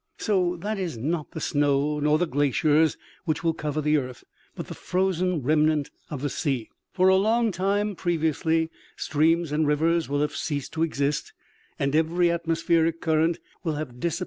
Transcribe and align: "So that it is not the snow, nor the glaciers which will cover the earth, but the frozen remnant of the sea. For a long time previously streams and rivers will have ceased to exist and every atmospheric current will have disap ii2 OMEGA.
"So 0.17 0.55
that 0.61 0.79
it 0.79 0.81
is 0.81 0.97
not 0.97 1.29
the 1.29 1.39
snow, 1.39 1.99
nor 1.99 2.17
the 2.17 2.25
glaciers 2.25 2.97
which 3.25 3.43
will 3.43 3.53
cover 3.53 3.81
the 3.81 3.97
earth, 3.97 4.23
but 4.55 4.65
the 4.65 4.73
frozen 4.73 5.43
remnant 5.43 5.91
of 6.09 6.23
the 6.23 6.29
sea. 6.31 6.71
For 6.91 7.07
a 7.07 7.15
long 7.17 7.51
time 7.51 7.95
previously 7.95 8.71
streams 8.95 9.51
and 9.51 9.67
rivers 9.67 10.09
will 10.09 10.21
have 10.21 10.35
ceased 10.35 10.73
to 10.73 10.81
exist 10.81 11.33
and 11.77 11.95
every 11.95 12.31
atmospheric 12.31 12.99
current 12.99 13.37
will 13.63 13.73
have 13.73 13.97
disap 13.97 13.99
ii2 13.99 13.99
OMEGA. 13.99 14.19